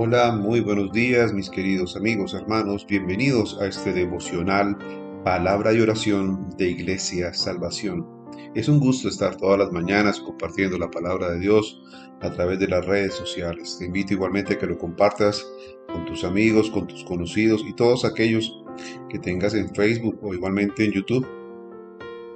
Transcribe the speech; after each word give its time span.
Hola, 0.00 0.30
muy 0.30 0.60
buenos 0.60 0.92
días 0.92 1.32
mis 1.32 1.50
queridos 1.50 1.96
amigos, 1.96 2.32
hermanos, 2.32 2.86
bienvenidos 2.86 3.58
a 3.60 3.66
este 3.66 3.92
devocional 3.92 4.78
Palabra 5.24 5.72
y 5.72 5.80
Oración 5.80 6.50
de 6.56 6.68
Iglesia 6.70 7.34
Salvación. 7.34 8.06
Es 8.54 8.68
un 8.68 8.78
gusto 8.78 9.08
estar 9.08 9.36
todas 9.36 9.58
las 9.58 9.72
mañanas 9.72 10.20
compartiendo 10.20 10.78
la 10.78 10.88
palabra 10.88 11.32
de 11.32 11.40
Dios 11.40 11.82
a 12.20 12.30
través 12.30 12.60
de 12.60 12.68
las 12.68 12.86
redes 12.86 13.14
sociales. 13.14 13.74
Te 13.76 13.86
invito 13.86 14.14
igualmente 14.14 14.54
a 14.54 14.58
que 14.58 14.68
lo 14.68 14.78
compartas 14.78 15.44
con 15.88 16.04
tus 16.04 16.22
amigos, 16.22 16.70
con 16.70 16.86
tus 16.86 17.02
conocidos 17.02 17.64
y 17.66 17.74
todos 17.74 18.04
aquellos 18.04 18.64
que 19.08 19.18
tengas 19.18 19.54
en 19.54 19.74
Facebook 19.74 20.16
o 20.22 20.32
igualmente 20.32 20.84
en 20.84 20.92
YouTube, 20.92 21.26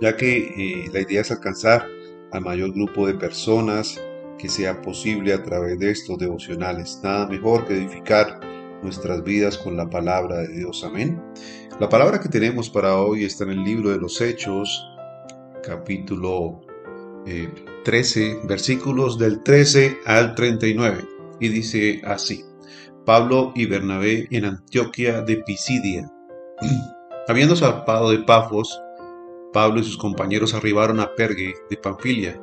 ya 0.01 0.17
que 0.17 0.37
eh, 0.37 0.91
la 0.93 1.01
idea 1.03 1.21
es 1.21 1.31
alcanzar 1.31 1.87
al 2.33 2.41
mayor 2.41 2.73
grupo 2.73 3.07
de 3.07 3.15
personas 3.15 4.01
que 4.39 4.49
sea 4.49 4.83
posible 4.83 5.33
a 5.33 5.43
través 5.43 5.79
de 5.79 5.91
estos 5.91 6.19
devocionales. 6.19 7.01
Nada 7.03 7.27
mejor 7.27 7.67
que 7.67 7.75
edificar 7.75 8.41
nuestras 8.83 9.23
vidas 9.23 9.59
con 9.59 9.77
la 9.77 9.89
palabra 9.89 10.39
de 10.39 10.49
Dios. 10.49 10.83
Amén. 10.85 11.23
La 11.81 11.89
palabra 11.89 12.21
que 12.21 12.29
tenemos 12.29 12.69
para 12.69 12.97
hoy 12.99 13.25
está 13.25 13.45
en 13.45 13.51
el 13.51 13.65
libro 13.65 13.91
de 13.91 13.99
los 13.99 14.21
Hechos, 14.21 14.87
capítulo 15.63 16.61
13, 17.85 18.31
eh, 18.31 18.41
versículos 18.45 19.19
del 19.19 19.43
13 19.43 19.99
al 20.07 20.35
39. 20.35 21.05
Y 21.41 21.49
dice 21.49 22.03
así, 22.05 22.45
Pablo 23.05 23.53
y 23.55 23.67
Bernabé 23.67 24.27
en 24.31 24.45
Antioquia 24.45 25.23
de 25.23 25.37
Pisidia. 25.39 26.11
Habiendo 27.29 27.57
zarpado 27.57 28.11
de 28.11 28.19
Pafos, 28.19 28.81
Pablo 29.53 29.81
y 29.81 29.85
sus 29.85 29.97
compañeros 29.97 30.55
arribaron 30.55 30.99
a 30.99 31.15
Pergue 31.15 31.55
de 31.71 31.77
Panfilia 31.77 32.41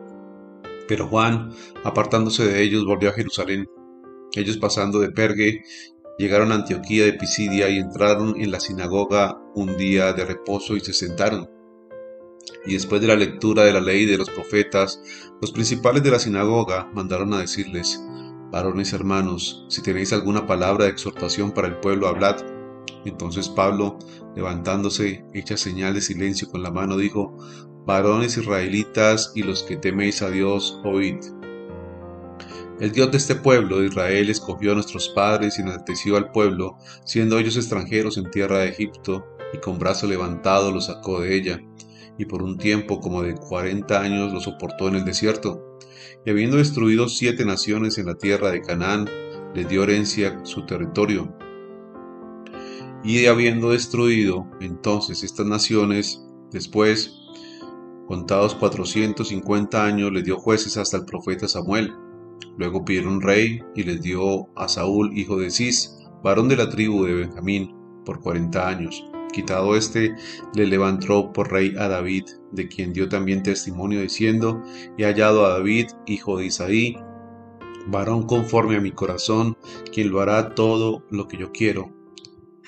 pero 0.89 1.07
Juan, 1.07 1.51
apartándose 1.83 2.47
de 2.47 2.63
ellos, 2.63 2.83
volvió 2.83 3.09
a 3.09 3.13
Jerusalén. 3.13 3.69
Ellos 4.33 4.57
pasando 4.57 4.99
de 4.99 5.11
Pergue, 5.11 5.61
llegaron 6.17 6.51
a 6.51 6.55
Antioquía 6.55 7.05
de 7.05 7.13
Pisidia 7.13 7.69
y 7.69 7.77
entraron 7.77 8.41
en 8.41 8.51
la 8.51 8.59
sinagoga 8.59 9.39
un 9.53 9.77
día 9.77 10.13
de 10.13 10.25
reposo 10.25 10.75
y 10.75 10.79
se 10.79 10.93
sentaron. 10.93 11.47
Y 12.65 12.73
después 12.73 13.01
de 13.01 13.07
la 13.07 13.15
lectura 13.15 13.63
de 13.63 13.71
la 13.71 13.81
ley 13.81 14.07
de 14.07 14.17
los 14.17 14.31
profetas, 14.31 14.99
los 15.39 15.51
principales 15.51 16.01
de 16.01 16.09
la 16.09 16.17
sinagoga 16.17 16.89
mandaron 16.91 17.35
a 17.35 17.39
decirles, 17.39 18.03
varones 18.51 18.91
hermanos, 18.91 19.67
si 19.69 19.83
tenéis 19.83 20.11
alguna 20.11 20.47
palabra 20.47 20.85
de 20.85 20.91
exhortación 20.91 21.51
para 21.51 21.67
el 21.67 21.77
pueblo, 21.77 22.07
hablad. 22.07 22.37
Entonces 23.05 23.47
Pablo, 23.47 23.99
levantándose, 24.35 25.23
hecha 25.35 25.55
señal 25.55 25.93
de 25.93 26.01
silencio 26.01 26.49
con 26.49 26.63
la 26.63 26.71
mano, 26.71 26.97
dijo, 26.97 27.37
varones 27.85 28.37
israelitas 28.37 29.31
y 29.35 29.43
los 29.43 29.63
que 29.63 29.77
teméis 29.77 30.21
a 30.21 30.29
Dios, 30.29 30.79
oíd. 30.83 31.17
El 32.79 32.93
Dios 32.93 33.11
de 33.11 33.17
este 33.17 33.35
pueblo, 33.35 33.83
Israel, 33.83 34.29
escogió 34.29 34.71
a 34.71 34.75
nuestros 34.75 35.09
padres 35.09 35.59
y 35.59 35.61
enalteció 35.61 36.15
al 36.15 36.31
pueblo, 36.31 36.77
siendo 37.03 37.37
ellos 37.37 37.57
extranjeros 37.57 38.17
en 38.17 38.31
tierra 38.31 38.59
de 38.59 38.69
Egipto, 38.69 39.25
y 39.53 39.57
con 39.57 39.79
brazo 39.79 40.07
levantado 40.07 40.71
los 40.71 40.85
sacó 40.85 41.19
de 41.19 41.35
ella, 41.35 41.59
y 42.17 42.25
por 42.25 42.41
un 42.41 42.57
tiempo 42.57 43.01
como 43.01 43.21
de 43.21 43.35
cuarenta 43.35 43.99
años 43.99 44.31
los 44.31 44.43
soportó 44.43 44.87
en 44.87 44.95
el 44.95 45.03
desierto. 45.03 45.77
Y 46.25 46.29
habiendo 46.29 46.57
destruido 46.57 47.09
siete 47.09 47.43
naciones 47.43 47.97
en 47.97 48.05
la 48.05 48.15
tierra 48.15 48.51
de 48.51 48.61
Canaán, 48.61 49.09
les 49.53 49.67
dio 49.67 49.83
herencia 49.83 50.39
su 50.43 50.65
territorio. 50.65 51.33
Y 53.03 53.25
habiendo 53.25 53.71
destruido 53.71 54.45
entonces 54.61 55.23
estas 55.23 55.45
naciones, 55.45 56.21
después 56.51 57.18
Contados 58.09 58.55
450 58.55 59.85
años 59.85 60.11
les 60.11 60.23
dio 60.23 60.39
jueces 60.39 60.77
hasta 60.77 60.97
el 60.97 61.05
profeta 61.05 61.47
Samuel. 61.47 61.93
Luego 62.57 62.83
pidieron 62.83 63.21
rey 63.21 63.61
y 63.75 63.83
les 63.83 64.01
dio 64.01 64.47
a 64.55 64.67
Saúl, 64.67 65.15
hijo 65.15 65.37
de 65.37 65.51
Cis, 65.51 65.95
varón 66.23 66.49
de 66.49 66.57
la 66.57 66.71
tribu 66.71 67.03
de 67.05 67.13
Benjamín, 67.13 67.75
por 68.05 68.19
40 68.19 68.67
años. 68.67 69.05
Quitado 69.31 69.75
este, 69.75 70.15
le 70.55 70.65
levantó 70.65 71.31
por 71.31 71.51
rey 71.51 71.75
a 71.77 71.87
David, 71.87 72.23
de 72.51 72.67
quien 72.67 72.93
dio 72.93 73.09
también 73.09 73.43
testimonio 73.43 74.01
diciendo, 74.01 74.59
he 74.97 75.03
hallado 75.03 75.45
a 75.45 75.49
David, 75.49 75.89
hijo 76.07 76.39
de 76.39 76.47
Isaí, 76.47 76.97
varón 77.85 78.23
conforme 78.23 78.77
a 78.77 78.81
mi 78.81 78.91
corazón, 78.91 79.55
quien 79.93 80.09
lo 80.09 80.21
hará 80.21 80.55
todo 80.55 81.05
lo 81.11 81.27
que 81.27 81.37
yo 81.37 81.51
quiero. 81.51 81.93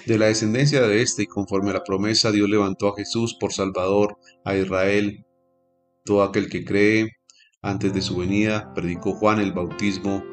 De 0.06 0.20
la 0.20 0.28
descendencia 0.28 0.82
de 0.82 1.02
este 1.02 1.24
y 1.24 1.26
conforme 1.26 1.72
a 1.72 1.74
la 1.74 1.84
promesa, 1.84 2.32
Dios 2.32 2.48
levantó 2.48 2.90
a 2.90 2.96
Jesús 2.96 3.36
por 3.40 3.54
Salvador 3.54 4.18
a 4.46 4.56
Israel, 4.56 5.26
todo 6.04 6.24
aquel 6.24 6.50
que 6.50 6.66
cree, 6.66 7.12
antes 7.62 7.94
de 7.94 8.02
su 8.02 8.18
venida, 8.18 8.74
predicó 8.74 9.14
Juan 9.14 9.40
el 9.40 9.54
bautismo 9.54 10.24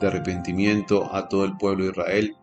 de 0.00 0.06
arrepentimiento 0.06 1.14
a 1.14 1.28
todo 1.28 1.44
el 1.44 1.56
pueblo 1.56 1.84
de 1.84 1.90
Israel. 1.90 2.36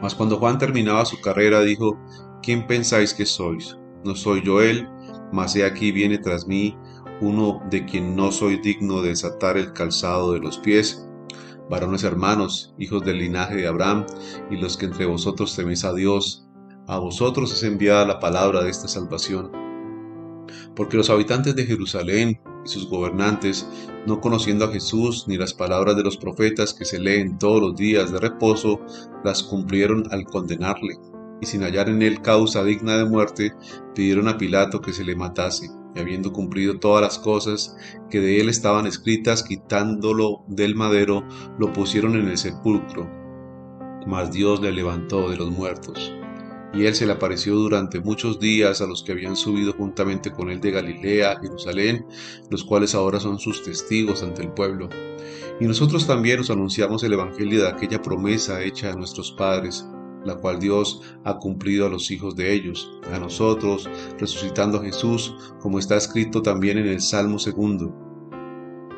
Mas 0.00 0.14
cuando 0.14 0.38
Juan 0.38 0.58
terminaba 0.58 1.04
su 1.04 1.20
carrera, 1.20 1.60
dijo, 1.60 1.98
¿quién 2.42 2.66
pensáis 2.66 3.12
que 3.12 3.26
sois? 3.26 3.76
No 4.04 4.14
soy 4.14 4.42
yo 4.42 4.62
él, 4.62 4.88
mas 5.32 5.54
he 5.56 5.64
aquí 5.64 5.92
viene 5.92 6.18
tras 6.18 6.46
mí 6.46 6.76
uno 7.20 7.62
de 7.70 7.84
quien 7.84 8.14
no 8.14 8.30
soy 8.30 8.58
digno 8.58 9.02
de 9.02 9.10
desatar 9.10 9.56
el 9.56 9.72
calzado 9.72 10.32
de 10.32 10.40
los 10.40 10.58
pies. 10.58 11.06
Varones 11.68 12.04
hermanos, 12.04 12.74
hijos 12.78 13.02
del 13.04 13.18
linaje 13.18 13.56
de 13.56 13.66
Abraham, 13.66 14.06
y 14.50 14.56
los 14.56 14.76
que 14.76 14.86
entre 14.86 15.06
vosotros 15.06 15.56
teméis 15.56 15.84
a 15.84 15.92
Dios, 15.92 16.46
a 16.86 16.98
vosotros 16.98 17.52
es 17.52 17.62
enviada 17.64 18.06
la 18.06 18.20
palabra 18.20 18.62
de 18.62 18.70
esta 18.70 18.86
salvación 18.86 19.65
porque 20.74 20.96
los 20.96 21.10
habitantes 21.10 21.54
de 21.56 21.66
Jerusalén 21.66 22.40
y 22.64 22.68
sus 22.68 22.88
gobernantes, 22.88 23.68
no 24.06 24.20
conociendo 24.20 24.64
a 24.64 24.72
Jesús 24.72 25.24
ni 25.26 25.36
las 25.36 25.54
palabras 25.54 25.96
de 25.96 26.02
los 26.02 26.16
profetas 26.16 26.74
que 26.74 26.84
se 26.84 26.98
leen 26.98 27.38
todos 27.38 27.60
los 27.60 27.76
días 27.76 28.12
de 28.12 28.20
reposo, 28.20 28.80
las 29.24 29.42
cumplieron 29.42 30.04
al 30.10 30.24
condenarle, 30.24 30.98
y 31.40 31.46
sin 31.46 31.62
hallar 31.62 31.88
en 31.88 32.02
él 32.02 32.22
causa 32.22 32.64
digna 32.64 32.96
de 32.96 33.04
muerte, 33.04 33.52
pidieron 33.94 34.28
a 34.28 34.38
Pilato 34.38 34.80
que 34.80 34.92
se 34.92 35.04
le 35.04 35.16
matase, 35.16 35.70
y 35.94 36.00
habiendo 36.00 36.32
cumplido 36.32 36.78
todas 36.78 37.02
las 37.02 37.18
cosas 37.18 37.76
que 38.10 38.20
de 38.20 38.40
él 38.40 38.48
estaban 38.48 38.86
escritas, 38.86 39.42
quitándolo 39.42 40.44
del 40.46 40.74
madero, 40.74 41.26
lo 41.58 41.72
pusieron 41.72 42.14
en 42.16 42.28
el 42.28 42.38
sepulcro. 42.38 43.10
Mas 44.06 44.30
Dios 44.30 44.60
le 44.60 44.72
levantó 44.72 45.28
de 45.28 45.36
los 45.36 45.50
muertos 45.50 46.12
y 46.76 46.84
él 46.84 46.94
se 46.94 47.06
le 47.06 47.12
apareció 47.12 47.54
durante 47.54 48.00
muchos 48.00 48.38
días 48.38 48.82
a 48.82 48.86
los 48.86 49.02
que 49.02 49.12
habían 49.12 49.34
subido 49.34 49.72
juntamente 49.72 50.30
con 50.30 50.50
él 50.50 50.60
de 50.60 50.72
Galilea 50.72 51.32
a 51.32 51.40
Jerusalén, 51.40 52.04
los 52.50 52.64
cuales 52.64 52.94
ahora 52.94 53.18
son 53.18 53.38
sus 53.38 53.62
testigos 53.62 54.22
ante 54.22 54.42
el 54.42 54.52
pueblo. 54.52 54.90
Y 55.58 55.64
nosotros 55.64 56.06
también 56.06 56.40
os 56.40 56.50
anunciamos 56.50 57.02
el 57.02 57.14
Evangelio 57.14 57.62
de 57.62 57.68
aquella 57.68 58.02
promesa 58.02 58.62
hecha 58.62 58.92
a 58.92 58.96
nuestros 58.96 59.32
padres, 59.32 59.88
la 60.26 60.36
cual 60.36 60.58
Dios 60.58 61.00
ha 61.24 61.38
cumplido 61.38 61.86
a 61.86 61.88
los 61.88 62.10
hijos 62.10 62.36
de 62.36 62.52
ellos, 62.52 62.90
a 63.10 63.18
nosotros, 63.18 63.88
resucitando 64.18 64.78
a 64.78 64.84
Jesús, 64.84 65.34
como 65.60 65.78
está 65.78 65.96
escrito 65.96 66.42
también 66.42 66.76
en 66.76 66.88
el 66.88 67.00
Salmo 67.00 67.38
segundo. 67.38 67.94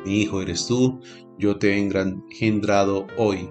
Mi 0.05 0.21
hijo 0.21 0.41
eres 0.41 0.67
tú, 0.67 0.99
yo 1.37 1.57
te 1.57 1.73
he 1.73 1.77
engendrado 1.77 3.07
hoy. 3.17 3.49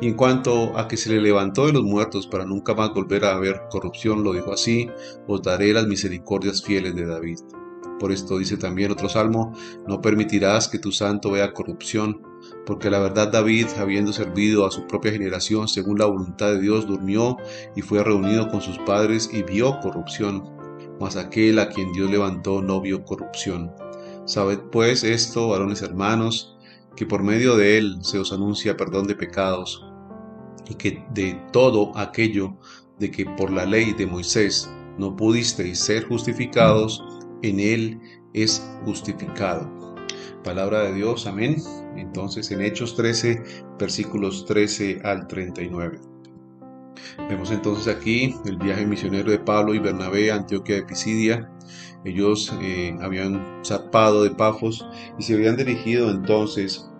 Y 0.00 0.08
en 0.08 0.14
cuanto 0.14 0.76
a 0.78 0.88
que 0.88 0.96
se 0.96 1.10
le 1.10 1.20
levantó 1.20 1.66
de 1.66 1.72
los 1.72 1.84
muertos 1.84 2.26
para 2.26 2.44
nunca 2.44 2.74
más 2.74 2.92
volver 2.92 3.24
a 3.24 3.34
haber 3.34 3.62
corrupción, 3.70 4.24
lo 4.24 4.32
dijo 4.32 4.52
así, 4.52 4.88
os 5.26 5.42
daré 5.42 5.72
las 5.72 5.86
misericordias 5.86 6.62
fieles 6.62 6.94
de 6.94 7.06
David. 7.06 7.38
Por 7.98 8.10
esto 8.10 8.38
dice 8.38 8.56
también 8.56 8.90
otro 8.90 9.08
salmo, 9.08 9.52
no 9.86 10.00
permitirás 10.00 10.68
que 10.68 10.78
tu 10.78 10.90
santo 10.90 11.30
vea 11.30 11.54
corrupción, 11.54 12.22
porque 12.66 12.90
la 12.90 12.98
verdad 12.98 13.30
David, 13.30 13.66
habiendo 13.78 14.12
servido 14.12 14.66
a 14.66 14.70
su 14.70 14.86
propia 14.86 15.12
generación 15.12 15.68
según 15.68 15.98
la 15.98 16.06
voluntad 16.06 16.52
de 16.52 16.60
Dios, 16.60 16.86
durmió 16.86 17.36
y 17.76 17.82
fue 17.82 18.02
reunido 18.02 18.48
con 18.48 18.60
sus 18.60 18.78
padres 18.78 19.30
y 19.32 19.42
vio 19.42 19.78
corrupción, 19.80 20.44
mas 21.00 21.16
aquel 21.16 21.58
a 21.58 21.68
quien 21.68 21.92
Dios 21.92 22.10
levantó 22.10 22.62
no 22.62 22.80
vio 22.80 23.04
corrupción. 23.04 23.72
Sabed 24.26 24.58
pues 24.72 25.04
esto, 25.04 25.48
varones 25.48 25.82
hermanos, 25.82 26.53
que 26.96 27.06
por 27.06 27.22
medio 27.22 27.56
de 27.56 27.78
él 27.78 27.98
se 28.02 28.18
os 28.18 28.32
anuncia 28.32 28.76
perdón 28.76 29.06
de 29.06 29.14
pecados, 29.14 29.84
y 30.68 30.74
que 30.74 31.04
de 31.12 31.40
todo 31.52 31.96
aquello 31.96 32.56
de 32.98 33.10
que 33.10 33.26
por 33.26 33.50
la 33.50 33.66
ley 33.66 33.92
de 33.92 34.06
Moisés 34.06 34.70
no 34.98 35.16
pudisteis 35.16 35.78
ser 35.78 36.06
justificados, 36.06 37.04
en 37.42 37.60
él 37.60 38.00
es 38.32 38.64
justificado. 38.84 39.70
Palabra 40.42 40.84
de 40.84 40.94
Dios, 40.94 41.26
amén. 41.26 41.56
Entonces 41.96 42.50
en 42.50 42.62
Hechos 42.62 42.94
13, 42.94 43.42
versículos 43.78 44.44
13 44.46 45.00
al 45.04 45.26
39. 45.26 46.13
Vemos 47.28 47.50
entonces 47.50 47.94
aquí 47.94 48.34
el 48.44 48.56
viaje 48.56 48.86
misionero 48.86 49.30
de 49.30 49.38
Pablo 49.38 49.74
y 49.74 49.78
Bernabé 49.78 50.30
a 50.30 50.36
Antioquia 50.36 50.76
de 50.76 50.84
Pisidia. 50.84 51.50
Ellos 52.04 52.52
eh, 52.60 52.96
habían 53.00 53.60
zarpado 53.64 54.24
de 54.24 54.30
Pafos 54.30 54.86
y 55.18 55.22
se 55.22 55.34
habían 55.34 55.56
dirigido 55.56 56.10
entonces 56.10 56.90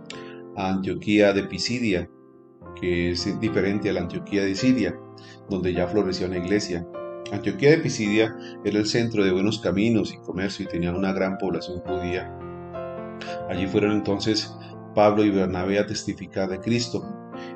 a 0.56 0.71
Antioquía 0.71 1.33
de 1.33 1.45
Pisidia, 1.45 2.09
que 2.81 3.11
es 3.11 3.41
diferente 3.41 3.91
a 3.91 3.93
la 3.93 4.01
Antioquía 4.01 4.45
de 4.45 4.55
Siria, 4.55 4.99
donde 5.49 5.73
ya 5.73 5.87
floreció 5.87 6.27
una 6.27 6.39
iglesia. 6.39 6.87
Antioquía 7.33 7.71
de 7.71 7.79
Pisidia 7.79 8.37
era 8.65 8.79
el 8.79 8.87
centro 8.87 9.25
de 9.25 9.33
buenos 9.33 9.59
caminos 9.59 10.12
y 10.12 10.19
comercio 10.19 10.65
y 10.65 10.69
tenía 10.69 10.93
una 10.93 11.12
gran 11.12 11.39
población 11.39 11.81
judía. 11.81 12.33
Allí 13.49 13.67
fueron 13.67 13.93
entonces 13.93 14.55
Pablo 14.95 15.25
y 15.25 15.31
Bernabé 15.31 15.79
a 15.79 15.87
testificar 15.87 16.49
de 16.49 16.61
Cristo. 16.61 17.05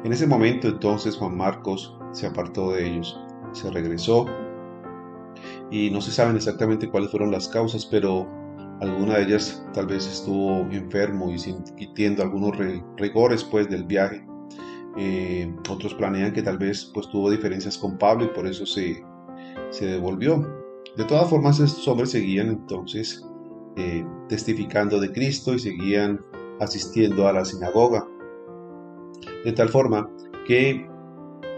En 0.05 0.13
ese 0.13 0.27
momento 0.27 0.69
entonces 0.69 1.17
Juan 1.17 1.37
Marcos 1.37 1.98
se 2.13 2.27
apartó 2.27 2.73
de 2.73 2.87
ellos, 2.87 3.21
se 3.53 3.71
regresó 3.71 4.27
y 5.71 5.91
no 5.91 6.01
se 6.01 6.11
saben 6.11 6.37
exactamente 6.37 6.89
cuáles 6.89 7.11
fueron 7.11 7.31
las 7.31 7.49
causas, 7.49 7.87
pero 7.87 8.27
alguna 8.81 9.17
de 9.17 9.25
ellas 9.25 9.65
tal 9.75 9.87
vez 9.87 10.07
estuvo 10.07 10.61
enfermo 10.71 11.31
y 11.33 11.39
sintiendo 11.39 12.23
algunos 12.23 12.57
rigores 12.97 13.45
pues 13.45 13.69
del 13.69 13.85
viaje. 13.85 14.25
Eh, 14.97 15.55
otros 15.69 15.95
planean 15.95 16.33
que 16.33 16.43
tal 16.43 16.59
vez 16.59 16.91
pues 16.93 17.09
tuvo 17.09 17.31
diferencias 17.31 17.79
con 17.79 17.99
Pablo 17.99 18.25
y 18.25 18.29
por 18.29 18.47
eso 18.47 18.67
se, 18.67 19.05
se 19.71 19.87
devolvió. 19.87 20.47
De 20.97 21.05
todas 21.05 21.29
formas 21.29 21.61
estos 21.61 21.87
hombres 21.87 22.11
seguían 22.11 22.49
entonces 22.49 23.25
eh, 23.77 24.05
testificando 24.29 24.99
de 24.99 25.13
Cristo 25.13 25.55
y 25.55 25.59
seguían 25.59 26.21
asistiendo 26.61 27.29
a 27.29 27.33
la 27.33 27.45
sinagoga. 27.45 28.07
De 29.45 29.53
tal 29.53 29.69
forma 29.69 30.11
que 30.47 30.89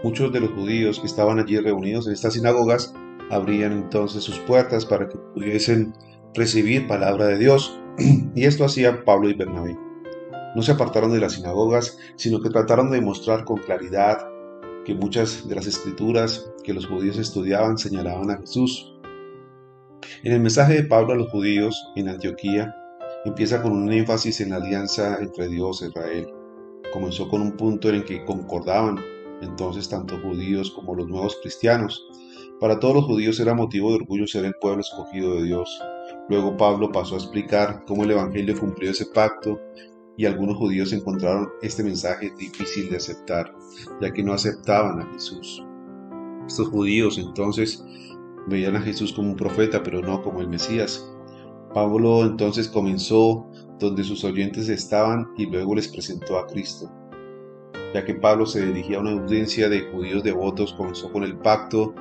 muchos 0.03 0.31
de 0.31 0.39
los 0.39 0.51
judíos 0.51 0.99
que 0.99 1.07
estaban 1.07 1.39
allí 1.39 1.57
reunidos 1.57 2.07
en 2.07 2.13
estas 2.13 2.33
sinagogas 2.33 2.93
abrían 3.29 3.71
entonces 3.71 4.23
sus 4.23 4.39
puertas 4.39 4.85
para 4.85 5.07
que 5.07 5.17
pudiesen 5.17 5.93
recibir 6.33 6.87
palabra 6.87 7.27
de 7.27 7.37
Dios. 7.37 7.77
Y 8.35 8.45
esto 8.45 8.65
hacía 8.65 9.03
Pablo 9.03 9.29
y 9.29 9.33
Bernabé. 9.33 9.77
No 10.55 10.61
se 10.61 10.73
apartaron 10.73 11.13
de 11.13 11.19
las 11.19 11.33
sinagogas, 11.33 11.97
sino 12.15 12.41
que 12.41 12.49
trataron 12.49 12.89
de 12.89 12.97
demostrar 12.97 13.45
con 13.45 13.57
claridad 13.57 14.27
que 14.85 14.93
muchas 14.93 15.47
de 15.47 15.55
las 15.55 15.67
escrituras 15.67 16.51
que 16.63 16.73
los 16.73 16.87
judíos 16.87 17.17
estudiaban 17.17 17.77
señalaban 17.77 18.31
a 18.31 18.37
Jesús. 18.37 18.93
En 20.23 20.33
el 20.33 20.41
mensaje 20.41 20.73
de 20.73 20.83
Pablo 20.83 21.13
a 21.13 21.17
los 21.17 21.29
judíos 21.29 21.91
en 21.95 22.09
Antioquía 22.09 22.75
empieza 23.23 23.61
con 23.61 23.71
un 23.71 23.91
énfasis 23.91 24.41
en 24.41 24.49
la 24.49 24.57
alianza 24.57 25.17
entre 25.21 25.47
Dios 25.47 25.81
e 25.81 25.87
Israel. 25.87 26.27
Comenzó 26.91 27.29
con 27.29 27.41
un 27.41 27.53
punto 27.53 27.89
en 27.89 27.95
el 27.95 28.05
que 28.05 28.25
concordaban 28.25 28.99
entonces 29.41 29.89
tanto 29.89 30.19
judíos 30.19 30.71
como 30.71 30.95
los 30.95 31.07
nuevos 31.07 31.37
cristianos. 31.41 32.05
Para 32.59 32.79
todos 32.79 32.95
los 32.95 33.05
judíos 33.05 33.39
era 33.39 33.53
motivo 33.53 33.89
de 33.89 33.95
orgullo 33.95 34.27
ser 34.27 34.45
el 34.45 34.53
pueblo 34.61 34.81
escogido 34.81 35.35
de 35.35 35.43
Dios. 35.43 35.81
Luego 36.29 36.55
Pablo 36.57 36.91
pasó 36.91 37.15
a 37.15 37.17
explicar 37.17 37.83
cómo 37.87 38.03
el 38.03 38.11
Evangelio 38.11 38.59
cumplió 38.59 38.91
ese 38.91 39.07
pacto 39.07 39.59
y 40.17 40.25
algunos 40.25 40.57
judíos 40.57 40.93
encontraron 40.93 41.49
este 41.61 41.83
mensaje 41.83 42.31
difícil 42.37 42.89
de 42.89 42.97
aceptar, 42.97 43.51
ya 44.01 44.11
que 44.11 44.21
no 44.21 44.33
aceptaban 44.33 45.01
a 45.01 45.11
Jesús. 45.13 45.63
Estos 46.45 46.67
judíos 46.67 47.17
entonces 47.17 47.83
veían 48.47 48.75
a 48.75 48.81
Jesús 48.81 49.13
como 49.13 49.29
un 49.29 49.35
profeta, 49.35 49.81
pero 49.81 50.01
no 50.01 50.21
como 50.21 50.41
el 50.41 50.47
Mesías. 50.47 51.11
Pablo 51.73 52.23
entonces 52.23 52.67
comenzó 52.67 53.47
donde 53.79 54.03
sus 54.03 54.23
oyentes 54.23 54.69
estaban 54.69 55.27
y 55.37 55.47
luego 55.47 55.75
les 55.75 55.87
presentó 55.87 56.37
a 56.37 56.45
Cristo. 56.45 56.91
Ya 57.93 58.05
que 58.05 58.15
Pablo 58.15 58.45
se 58.45 58.65
dirigía 58.65 58.97
a 58.97 59.01
una 59.01 59.11
audiencia 59.11 59.67
de 59.69 59.81
judíos 59.91 60.23
devotos, 60.23 60.73
comenzó 60.73 61.11
con 61.11 61.23
el 61.23 61.37
pacto 61.37 61.93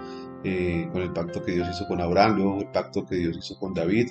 eh, 0.42 0.88
con 0.90 1.02
el 1.02 1.12
pacto 1.12 1.42
que 1.42 1.52
Dios 1.52 1.68
hizo 1.70 1.86
con 1.86 2.00
Abraham, 2.00 2.36
luego 2.36 2.60
el 2.60 2.68
pacto 2.68 3.04
que 3.04 3.16
Dios 3.16 3.36
hizo 3.36 3.58
con 3.58 3.74
David 3.74 4.08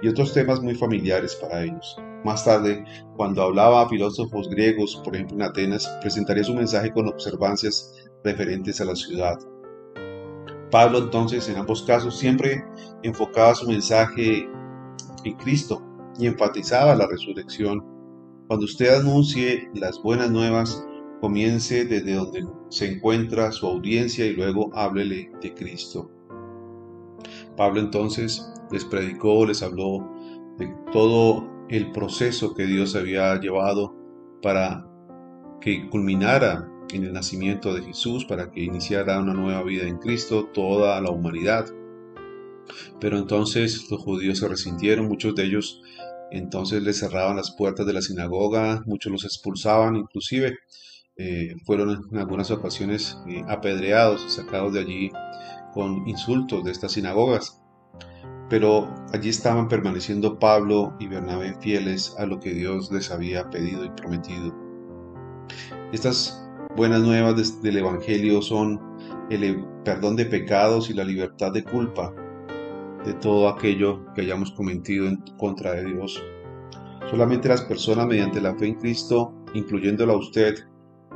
y 0.00 0.06
otros 0.06 0.32
temas 0.32 0.62
muy 0.62 0.76
familiares 0.76 1.34
para 1.34 1.64
ellos. 1.64 1.96
Más 2.24 2.44
tarde, 2.44 2.84
cuando 3.16 3.42
hablaba 3.42 3.82
a 3.82 3.88
filósofos 3.88 4.48
griegos, 4.48 5.00
por 5.02 5.16
ejemplo 5.16 5.38
en 5.38 5.42
Atenas, 5.42 5.88
presentaría 6.00 6.44
su 6.44 6.54
mensaje 6.54 6.92
con 6.92 7.08
observancias 7.08 7.96
referentes 8.22 8.80
a 8.80 8.84
la 8.84 8.94
ciudad. 8.94 9.40
Pablo 10.70 10.98
entonces 10.98 11.48
en 11.48 11.56
ambos 11.56 11.82
casos 11.82 12.16
siempre 12.16 12.64
enfocaba 13.02 13.56
su 13.56 13.66
mensaje 13.66 14.48
en 15.24 15.36
Cristo 15.38 15.82
y 16.16 16.28
enfatizaba 16.28 16.94
la 16.94 17.08
resurrección. 17.08 17.84
Cuando 18.46 18.66
usted 18.66 19.00
anuncie 19.00 19.68
las 19.74 20.00
buenas 20.00 20.30
nuevas, 20.30 20.86
comience 21.22 21.84
desde 21.84 22.14
donde 22.14 22.44
se 22.68 22.94
encuentra 22.94 23.52
su 23.52 23.68
audiencia 23.68 24.26
y 24.26 24.32
luego 24.32 24.70
háblele 24.74 25.30
de 25.40 25.54
Cristo. 25.54 26.10
Pablo 27.56 27.78
entonces 27.78 28.52
les 28.72 28.84
predicó, 28.84 29.46
les 29.46 29.62
habló 29.62 30.04
de 30.58 30.74
todo 30.90 31.48
el 31.68 31.92
proceso 31.92 32.54
que 32.54 32.66
Dios 32.66 32.96
había 32.96 33.38
llevado 33.38 33.94
para 34.42 34.84
que 35.60 35.88
culminara 35.90 36.68
en 36.92 37.04
el 37.04 37.12
nacimiento 37.12 37.72
de 37.72 37.82
Jesús, 37.82 38.24
para 38.24 38.50
que 38.50 38.64
iniciara 38.64 39.20
una 39.20 39.32
nueva 39.32 39.62
vida 39.62 39.86
en 39.86 39.98
Cristo, 39.98 40.50
toda 40.52 41.00
la 41.00 41.10
humanidad. 41.10 41.66
Pero 42.98 43.16
entonces 43.16 43.88
los 43.92 44.02
judíos 44.02 44.40
se 44.40 44.48
resintieron, 44.48 45.06
muchos 45.06 45.36
de 45.36 45.44
ellos 45.44 45.82
entonces 46.32 46.82
les 46.82 46.98
cerraban 46.98 47.36
las 47.36 47.52
puertas 47.52 47.86
de 47.86 47.92
la 47.92 48.02
sinagoga, 48.02 48.82
muchos 48.86 49.12
los 49.12 49.24
expulsaban, 49.24 49.94
inclusive 49.94 50.58
eh, 51.24 51.54
fueron 51.64 52.08
en 52.10 52.18
algunas 52.18 52.50
ocasiones 52.50 53.16
eh, 53.28 53.44
apedreados 53.46 54.24
sacados 54.28 54.72
de 54.72 54.80
allí 54.80 55.12
con 55.72 56.08
insultos 56.08 56.64
de 56.64 56.72
estas 56.72 56.92
sinagogas. 56.92 57.62
Pero 58.48 58.92
allí 59.12 59.28
estaban 59.28 59.68
permaneciendo 59.68 60.40
Pablo 60.40 60.94
y 60.98 61.06
Bernabé 61.06 61.54
fieles 61.60 62.16
a 62.18 62.26
lo 62.26 62.40
que 62.40 62.52
Dios 62.52 62.90
les 62.90 63.12
había 63.12 63.48
pedido 63.50 63.84
y 63.84 63.90
prometido. 63.90 64.52
Estas 65.92 66.44
buenas 66.76 67.02
nuevas 67.02 67.62
del 67.62 67.76
Evangelio 67.76 68.42
son 68.42 68.80
el 69.30 69.64
perdón 69.84 70.16
de 70.16 70.26
pecados 70.26 70.90
y 70.90 70.94
la 70.94 71.04
libertad 71.04 71.52
de 71.52 71.62
culpa 71.62 72.12
de 73.04 73.14
todo 73.14 73.48
aquello 73.48 74.12
que 74.14 74.22
hayamos 74.22 74.50
cometido 74.50 75.06
en 75.06 75.18
contra 75.38 75.74
de 75.74 75.84
Dios. 75.84 76.20
Solamente 77.08 77.48
las 77.48 77.62
personas 77.62 78.08
mediante 78.08 78.40
la 78.40 78.56
fe 78.56 78.66
en 78.66 78.74
Cristo, 78.74 79.32
incluyéndola 79.54 80.14
a 80.14 80.16
usted, 80.16 80.56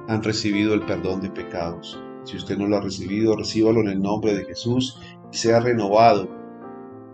han 0.08 0.22
recibido 0.22 0.74
el 0.74 0.84
perdón 0.84 1.20
de 1.20 1.30
pecados. 1.30 2.00
Si 2.24 2.36
usted 2.36 2.58
no 2.58 2.66
lo 2.66 2.76
ha 2.76 2.80
recibido, 2.80 3.36
recíbalo 3.36 3.80
en 3.80 3.88
el 3.88 4.02
nombre 4.02 4.34
de 4.34 4.44
Jesús 4.44 4.98
y 5.32 5.36
sea 5.36 5.60
renovado 5.60 6.28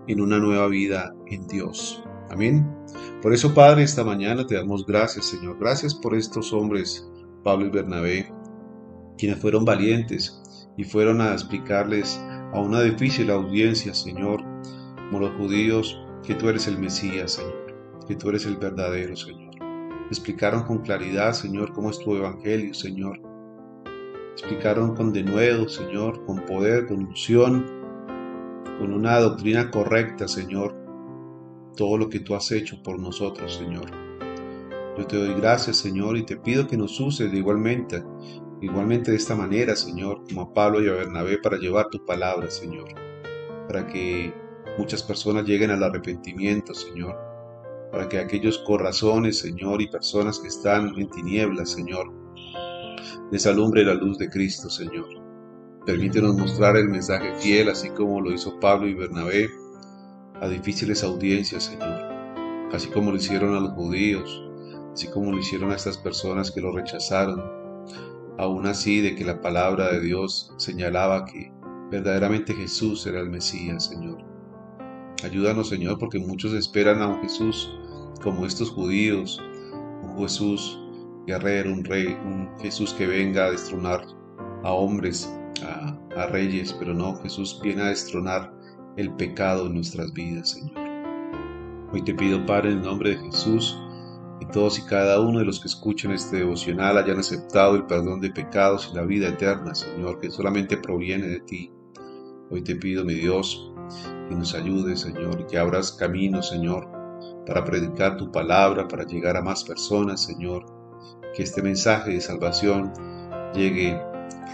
en 0.07 0.21
una 0.21 0.39
nueva 0.39 0.69
vida 0.69 1.15
en 1.27 1.47
Dios. 1.47 2.03
Amén. 2.31 2.67
Por 3.21 3.33
eso, 3.33 3.55
Padre, 3.55 3.83
esta 3.83 4.05
mañana 4.05 4.47
te 4.47 4.55
damos 4.55 4.87
gracias, 4.87 5.27
Señor. 5.27 5.59
Gracias 5.59 5.95
por 5.95 6.15
estos 6.15 6.53
hombres, 6.53 7.09
Pablo 7.45 7.67
y 7.67 7.71
Bernabé, 7.71 8.33
quienes 9.19 9.39
fueron 9.39 9.65
valientes 9.65 10.43
y 10.77 10.85
fueron 10.85 11.21
a 11.21 11.33
explicarles 11.33 12.19
a 12.53 12.61
una 12.61 12.81
difícil 12.83 13.31
audiencia, 13.31 13.95
Señor, 13.95 14.43
como 14.97 15.21
los 15.21 15.37
judíos, 15.37 15.99
que 16.27 16.35
tú 16.35 16.49
eres 16.49 16.67
el 16.67 16.79
Mesías, 16.79 17.33
Señor, 17.33 17.75
que 18.09 18.17
tú 18.17 18.31
eres 18.31 18.47
el 18.47 18.57
verdadero, 18.57 19.15
Señor 19.15 19.52
explicaron 20.13 20.65
con 20.65 20.79
claridad, 20.79 21.33
Señor, 21.33 21.73
cómo 21.73 21.91
es 21.91 21.99
tu 21.99 22.15
evangelio, 22.15 22.75
Señor. 22.75 23.21
Explicaron 24.33 24.95
con 24.95 25.13
denuedo, 25.13 25.69
Señor, 25.69 26.25
con 26.25 26.45
poder, 26.47 26.87
con 26.87 26.99
unción, 27.07 27.67
con 28.79 28.93
una 28.93 29.19
doctrina 29.19 29.71
correcta, 29.71 30.29
Señor, 30.29 30.75
todo 31.77 31.99
lo 31.99 32.09
que 32.09 32.21
tú 32.21 32.35
has 32.35 32.51
hecho 32.53 32.83
por 32.83 32.99
nosotros, 32.99 33.57
Señor. 33.57 33.91
Yo 34.99 35.07
te 35.07 35.17
doy 35.17 35.35
gracias, 35.35 35.79
Señor, 35.79 36.17
y 36.17 36.25
te 36.25 36.37
pido 36.37 36.67
que 36.67 36.77
nos 36.77 36.99
uses 37.01 37.31
de 37.31 37.39
igualmente, 37.39 38.03
igualmente 38.61 39.11
de 39.11 39.17
esta 39.17 39.35
manera, 39.35 39.75
Señor, 39.77 40.25
como 40.29 40.43
a 40.43 40.53
Pablo 40.53 40.83
y 40.83 40.89
a 40.89 40.93
Bernabé 40.93 41.39
para 41.39 41.57
llevar 41.57 41.89
tu 41.89 42.05
palabra, 42.05 42.51
Señor, 42.51 42.89
para 43.67 43.87
que 43.87 44.35
muchas 44.77 45.03
personas 45.03 45.45
lleguen 45.45 45.71
al 45.71 45.83
arrepentimiento, 45.83 46.75
Señor, 46.75 47.32
para 47.93 48.09
que 48.09 48.19
aquellos 48.19 48.59
corazones, 48.59 49.41
Señor, 49.41 49.83
y 49.83 49.87
personas 49.87 50.39
que 50.39 50.49
están 50.49 50.95
en 50.99 51.11
tinieblas, 51.11 51.73
Señor, 51.73 52.11
les 53.31 53.47
alumbre 53.47 53.85
la 53.85 53.93
luz 53.93 54.17
de 54.17 54.31
Cristo, 54.31 54.71
Señor. 54.71 55.09
Permítenos 55.85 56.35
mostrar 56.35 56.77
el 56.79 56.89
mensaje 56.89 57.35
fiel, 57.35 57.69
así 57.69 57.91
como 57.91 58.23
lo 58.23 58.33
hizo 58.33 58.59
Pablo 58.61 58.89
y 58.89 58.95
Bernabé, 58.95 59.51
a 60.41 60.49
difíciles 60.49 61.05
audiencias, 61.05 61.65
Señor, 61.65 62.71
así 62.73 62.89
como 62.89 63.11
lo 63.11 63.19
hicieron 63.19 63.55
a 63.55 63.61
los 63.61 63.73
judíos, 63.73 64.43
así 64.95 65.09
como 65.09 65.31
lo 65.31 65.39
hicieron 65.39 65.71
a 65.71 65.77
estas 65.77 65.99
personas 65.99 66.51
que 66.51 66.63
lo 66.63 66.73
rechazaron, 66.73 67.45
aún 68.39 68.67
así 68.67 69.03
de 69.03 69.15
que 69.15 69.25
la 69.25 69.43
palabra 69.43 69.93
de 69.93 70.01
Dios 70.01 70.55
señalaba 70.57 71.27
que 71.27 71.53
verdaderamente 71.91 72.55
Jesús 72.55 73.07
era 73.07 73.21
el 73.21 73.29
Mesías, 73.29 73.85
Señor. 73.85 74.25
Ayúdanos, 75.23 75.69
Señor, 75.69 75.99
porque 75.99 76.19
muchos 76.19 76.55
esperan 76.55 77.03
a 77.03 77.09
un 77.09 77.21
Jesús 77.21 77.71
como 78.23 78.47
estos 78.47 78.71
judíos, 78.71 79.43
un 80.03 80.19
Jesús 80.19 80.79
guerrero, 81.27 81.73
un 81.73 81.85
rey, 81.85 82.17
un 82.25 82.51
Jesús 82.61 82.93
que 82.95 83.07
venga 83.07 83.47
a 83.47 83.51
destronar 83.51 84.07
a 84.63 84.73
hombres, 84.73 85.33
a, 85.65 86.27
reyes, 86.27 86.75
pero 86.79 86.95
no, 86.95 87.17
Jesús 87.23 87.61
viene 87.63 87.83
a 87.83 87.87
destronar 87.87 88.53
el 88.97 89.13
pecado 89.15 89.67
en 89.67 89.75
nuestras 89.75 90.13
vidas, 90.13 90.51
Señor. 90.51 90.79
Hoy 91.93 92.03
te 92.03 92.15
pido, 92.15 92.45
Padre, 92.47 92.73
en 92.73 92.83
nombre 92.83 93.11
de 93.11 93.19
Jesús, 93.19 93.79
que 94.41 94.47
todos 94.47 94.79
y 94.79 94.83
cada 94.87 95.21
uno 95.21 95.41
de 95.41 95.45
los 95.45 95.61
que 95.61 95.69
escuchen 95.69 96.11
este 96.11 96.39
devocional 96.39 96.99
hayan 96.99 97.19
aceptado 97.19 97.77
el 97.77 97.87
perdón 97.87 98.21
de 98.21 98.31
pecados 98.31 98.91
y 98.93 98.97
la 98.97 99.03
vida 99.03 99.29
eterna, 99.29 99.75
Señor, 99.75 100.21
que 100.21 100.31
solamente 100.31 100.77
proviene 100.77 101.27
de 101.27 101.41
ti. 101.41 101.73
Hoy 102.51 102.63
te 102.63 102.77
pido, 102.77 103.05
mi 103.05 103.15
Dios, 103.15 103.73
que 104.29 104.35
nos 104.35 104.55
ayude, 104.55 104.97
Señor, 104.97 105.41
y 105.41 105.45
que 105.47 105.59
abras 105.59 105.93
caminos, 105.93 106.49
Señor, 106.49 107.02
para 107.47 107.65
predicar 107.65 108.17
tu 108.17 108.31
palabra, 108.31 108.89
para 108.89 109.05
llegar 109.05 109.37
a 109.37 109.43
más 109.43 109.65
personas, 109.65 110.23
Señor. 110.23 110.65
Que 111.35 111.43
este 111.43 111.63
mensaje 111.63 112.13
de 112.13 112.21
salvación 112.21 112.93
llegue 113.55 114.01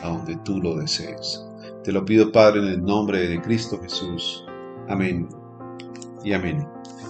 a 0.02 0.09
donde 0.09 0.37
tú 0.45 0.61
lo 0.61 0.76
desees. 0.76 1.45
Te 1.85 1.92
lo 1.92 2.04
pido, 2.04 2.30
Padre, 2.33 2.61
en 2.61 2.68
el 2.68 2.83
nombre 2.83 3.28
de 3.28 3.40
Cristo 3.40 3.80
Jesús. 3.80 4.45
Amén 4.88 5.28
y 6.25 6.33
amén. 6.33 6.66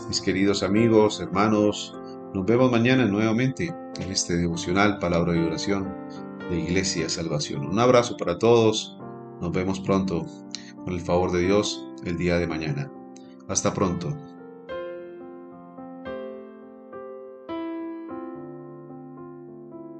Mis 0.08 0.20
queridos 0.20 0.62
amigos, 0.62 1.20
hermanos, 1.20 1.94
nos 2.34 2.46
vemos 2.46 2.70
mañana 2.70 3.04
nuevamente 3.04 3.74
en 4.00 4.10
este 4.10 4.36
devocional 4.36 4.98
Palabra 4.98 5.32
de 5.32 5.44
Oración 5.44 5.94
de 6.50 6.60
Iglesia 6.60 7.08
Salvación. 7.08 7.66
Un 7.66 7.78
abrazo 7.78 8.16
para 8.16 8.38
todos. 8.38 8.96
Nos 9.40 9.52
vemos 9.52 9.80
pronto, 9.80 10.26
con 10.84 10.94
el 10.94 11.00
favor 11.00 11.30
de 11.32 11.40
Dios, 11.40 11.86
el 12.04 12.16
día 12.16 12.38
de 12.38 12.46
mañana. 12.46 12.90
Hasta 13.48 13.72
pronto. 13.72 14.16